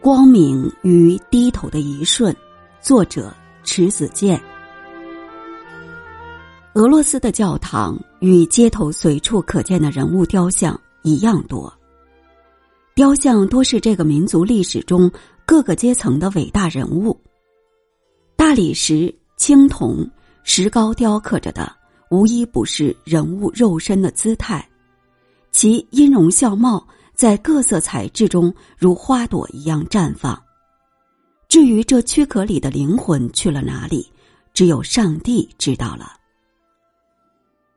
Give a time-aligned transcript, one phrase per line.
[0.00, 2.34] 光明与低头的一瞬，
[2.80, 3.30] 作者
[3.62, 4.40] 迟子建。
[6.72, 11.70] 俄罗斯的教堂与街头随处可见的人物雕像一样多，
[12.94, 15.10] 雕像多是这个民族历史中
[15.44, 17.14] 各个阶层的伟大人物。
[18.36, 20.08] 大理石、青铜、
[20.44, 21.70] 石膏雕刻着的，
[22.10, 24.66] 无一不是人物肉身的姿态，
[25.50, 26.88] 其音容笑貌
[27.20, 30.42] 在各色彩质中如花朵一样绽放。
[31.50, 34.10] 至于这躯壳里的灵魂去了哪里，
[34.54, 36.14] 只有上帝知道了。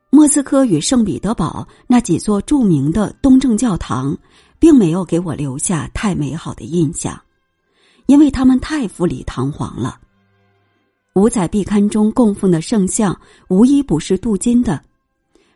[0.10, 4.18] 莫斯科与圣彼得堡那几座著名的东正教堂，
[4.60, 7.22] 并没有给我留下太美好的印象，
[8.06, 10.00] 因为他们太富丽堂皇了。
[11.16, 14.80] 五彩壁龛中供奉的圣像，无一不是镀金的；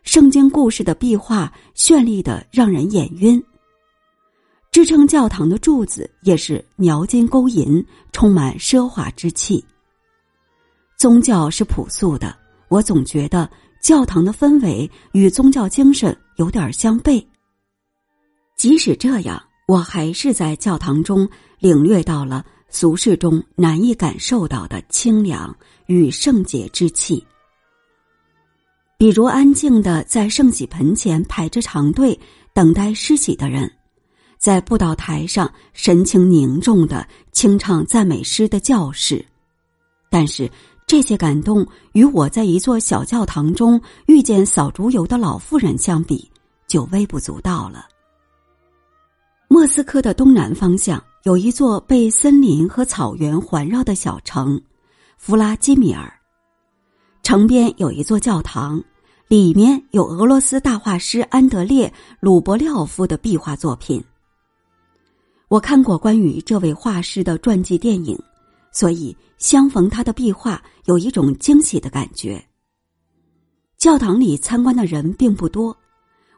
[0.02, 3.42] 圣经故事的壁画绚丽的让人眼晕。
[4.78, 9.64] 支撑教堂的柱子也是描金勾银，充满奢华之气。
[10.96, 12.32] 宗教是朴素的，
[12.68, 13.50] 我总觉得。
[13.82, 17.24] 教堂的氛围与宗教精神有点相悖。
[18.54, 25.52] 即使这样，我还是在教堂中领略到了俗世中难以感受到的清凉
[25.86, 27.26] 与圣洁之气。
[28.96, 32.16] 比如，安静的在圣洗盆前排着长队
[32.54, 33.68] 等待施洗的人，
[34.38, 39.24] 在布道台上神情凝重的清唱赞美诗的教士，
[40.08, 40.50] 但是。
[40.88, 46.26] 这些感动与我在一座小教堂中遇见扫竹油的老妇人相比，
[46.66, 47.86] 就微不足道了。
[49.48, 54.58] 莫斯科的东南方向有一座被森林和草原环绕的小城——
[55.18, 56.10] 弗拉基米尔。
[57.22, 58.82] 城边有一座教堂，
[59.28, 61.86] 里面有俄罗斯大画师安德烈·
[62.18, 64.02] 鲁伯廖夫的壁画作品。
[65.48, 68.18] 我看过关于这位画师的传记电影。
[68.70, 72.40] 所以，相逢他的壁画有一种惊喜的感觉。
[73.78, 75.76] 教堂里参观的人并不多，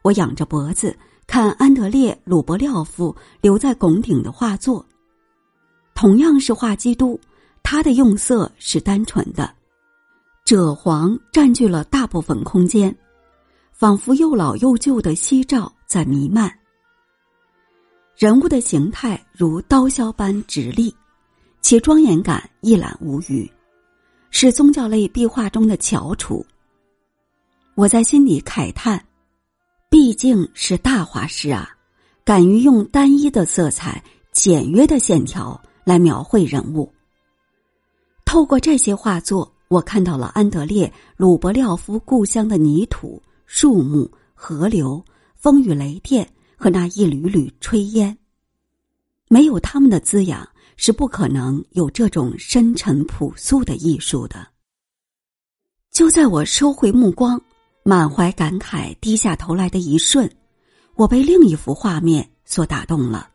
[0.03, 0.97] 我仰着脖子
[1.27, 4.87] 看安德烈·鲁伯廖夫留在拱顶的画作。
[5.95, 7.21] 同样是画基督，
[7.63, 9.53] 他的用色是单纯的，
[10.47, 12.97] 赭黄占据了大部分空间，
[13.73, 16.60] 仿佛又老又旧的夕照在弥漫。
[18.21, 20.95] 人物的形态如刀削般直立。
[21.63, 23.51] 其庄严感一览无余，
[24.31, 26.45] 是宗教类壁画中的翘楚。
[27.77, 29.03] 我在心里慨叹：
[29.89, 31.71] 毕竟是大画师啊，
[32.23, 36.93] 敢于用单一的色彩、简约的线条来描绘人物。
[38.27, 40.87] 透过这些画作，我看到了安德烈·
[41.17, 45.03] 鲁伯廖夫故乡的泥土、树木、河流、
[45.37, 46.29] 风雨雷电
[46.61, 48.17] 和那一缕缕炊烟。
[49.29, 50.47] 没有他们的滋养。
[50.83, 54.47] 是不可能有这种深沉朴素的艺术的。
[55.93, 57.39] 就在我收回目光、
[57.83, 60.27] 满怀感慨低下头来的一瞬，
[60.95, 63.29] 我被另一幅画面所打动了。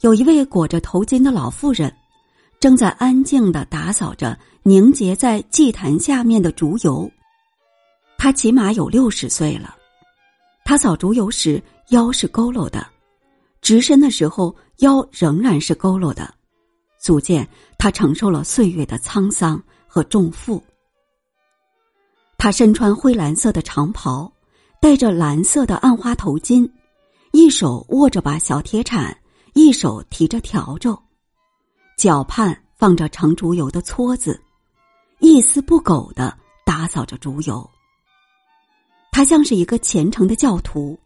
[0.00, 1.94] 有一位裹着头巾的老妇人，
[2.58, 7.08] 正在安静的打扫着凝结在祭坛下面的竹油。
[8.16, 9.77] 她起码有六十岁了。
[10.68, 12.86] 他扫竹油时腰是佝偻的。
[13.62, 16.34] 直身的时候，腰仍然是佝偻的，
[16.98, 17.48] 足见
[17.78, 20.62] 他承受了岁月的沧桑和重负。
[22.36, 24.30] 他身穿灰蓝色的长袍，
[24.78, 26.70] 戴着蓝色的暗花头巾，
[27.32, 29.16] 一手握着把小铁铲，
[29.54, 30.94] 一手提着笤帚，
[31.96, 34.38] 脚畔放着盛竹油的撮子，
[35.20, 36.36] 一丝不苟的
[36.66, 37.66] 打扫着竹油。
[39.18, 40.96] 他像是一个虔诚的教徒。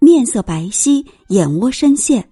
[0.00, 2.28] 面色白皙，眼窝深陷，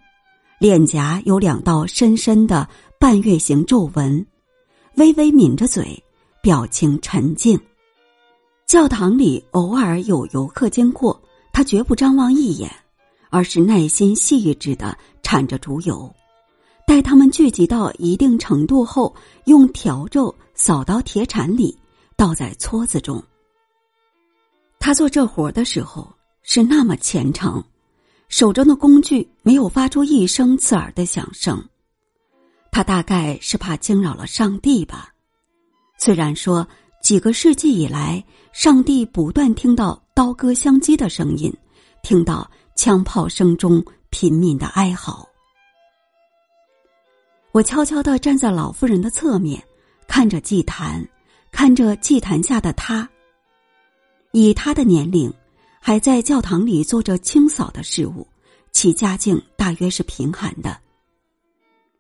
[0.59, 2.69] 脸颊有两道深深的
[2.99, 4.27] 半月形皱纹，
[4.97, 6.03] 微微抿着嘴，
[6.43, 7.57] 表情沉静。
[8.67, 11.23] 教堂里偶尔有游客经过，
[11.53, 12.69] 他绝不张望一眼，
[13.31, 16.13] 而是耐心细致的铲着竹油，
[16.85, 19.15] 待他们聚集到一定程度后，
[19.45, 21.79] 用笤帚扫到铁铲里，
[22.17, 23.23] 倒在撮子中。
[24.79, 26.13] 他做这活的时候。
[26.51, 27.63] 是那么虔诚，
[28.31, 31.63] 手中的工具没有发出一声刺耳的响声。
[32.73, 35.13] 他大概是怕惊扰了上帝吧。
[35.99, 36.67] 虽然说
[37.03, 41.55] 几个世纪以来，上帝不断听到刀割相击的声音，
[42.03, 45.29] 听到枪炮声中贫民的哀嚎。
[47.53, 49.63] 我悄悄的站在老妇人的侧面，
[50.07, 51.07] 看着祭坛，
[51.53, 53.07] 看着祭坛下的他。
[54.41, 55.33] 以他的年龄。
[55.81, 58.27] 还在教堂里做着清扫的事物，
[58.73, 60.79] 其家境大约是贫寒的。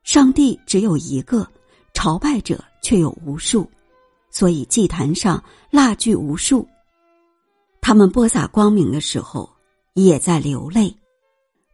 [0.02, 1.48] 上帝只有一个，
[1.94, 3.66] 朝拜者却有无数，
[4.30, 6.68] 所以祭坛上蜡炬无数。
[7.80, 9.48] 他们播撒光明的时候，
[9.94, 10.94] 也在流泪。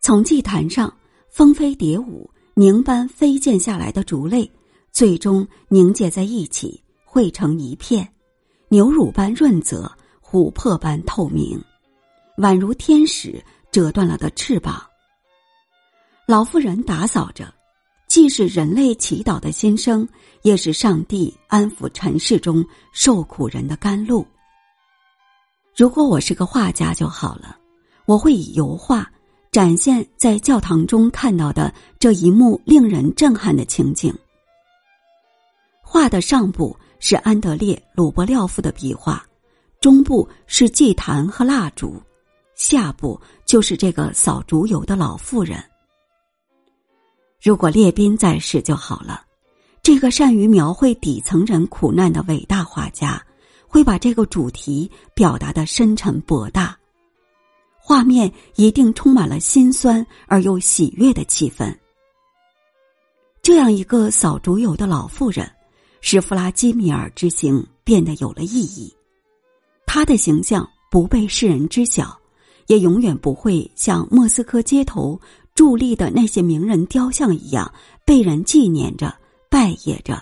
[0.01, 0.95] 从祭坛上
[1.31, 4.49] 蜂飞蝶舞、凝般飞溅下来的烛泪，
[4.93, 8.07] 最终凝结在一起，汇成一片，
[8.69, 9.91] 牛乳般润泽，
[10.35, 11.63] 琥珀般透明，
[12.39, 13.41] 宛如天使
[13.71, 14.85] 折断了的翅膀。
[16.27, 17.55] 老妇人打扫着。
[18.09, 20.07] 既是人类祈祷的心声，
[20.43, 24.25] 也是上帝安抚尘世中受苦人的甘露。
[25.75, 27.57] 如果我是个画家就好了，
[28.05, 29.11] 我会以油画
[29.51, 34.13] 展现在教堂中看到的这一幕令人震撼的情景。
[35.81, 39.25] 画的上部是安德烈·鲁伯廖夫的笔画，
[39.85, 42.03] 中部是祭坛和蜡烛，
[42.55, 45.63] 下部就是这个扫烛油的老妇人。
[47.43, 49.27] 如果列宾在世就好了，
[49.83, 53.23] 这个善于描绘底层人苦难的伟大画家，
[53.69, 56.75] 会把这个主题表达的深沉博大，
[57.77, 61.77] 画面一定充满了心酸而又喜悦的气氛。
[63.43, 65.47] 这样一个扫竹油的老妇人，
[66.01, 68.91] 使弗拉基米尔之行变得有了意义。
[69.95, 72.19] 他的形象不被世人知晓，
[72.67, 75.21] 也永远不会像莫斯科街头。
[75.55, 77.73] 伫立的那些名人雕像一样
[78.05, 79.17] 被人纪念着、
[79.49, 80.21] 拜谒着，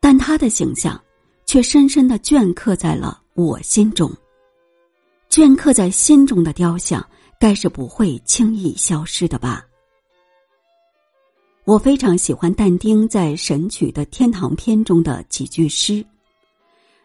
[0.00, 0.98] 但他的形象
[1.44, 4.10] 却深深的镌刻在了我心中。
[5.28, 7.06] 镌刻在心中的雕像，
[7.38, 9.62] 该是不会轻易消失的吧？
[11.66, 16.02] 我非常喜欢但丁在《神曲》的天堂篇中的几句诗，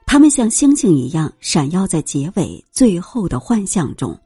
[0.06, 4.18] 他们像星星一样闪耀在结尾最后的幻象中。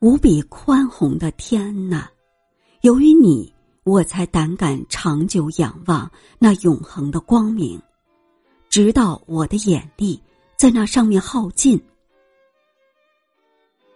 [0.00, 2.08] 无比宽宏的天呐！
[2.82, 3.52] 由于你，
[3.82, 6.08] 我才胆敢长久仰望
[6.38, 7.80] 那永恒的光明，
[8.68, 10.22] 直到我的眼力
[10.56, 11.80] 在那上面耗尽。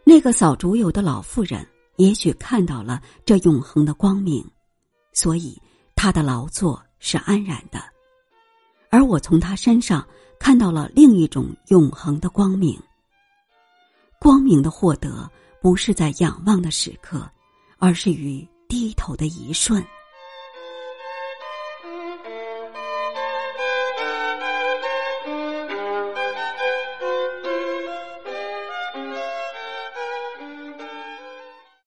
[0.05, 1.65] 那个扫竹油的老妇人
[1.97, 4.44] 也许看到了这永恒的光明，
[5.12, 5.56] 所以
[5.94, 7.81] 她的劳作是安然的，
[8.91, 10.05] 而我从她身上
[10.43, 12.77] 看到了另一种永恒的光明。
[14.19, 15.31] 光明的获得。
[15.62, 17.25] 不是在仰望的时刻，
[17.79, 19.81] 而是于低头的一瞬。